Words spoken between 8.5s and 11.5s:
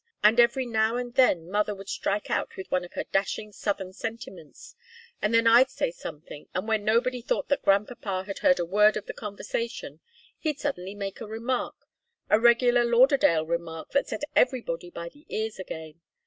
a word of the conversation, he'd suddenly make a